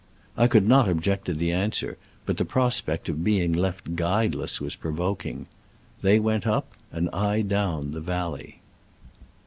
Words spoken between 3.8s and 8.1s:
guideless was provoking. They went up, and I down, the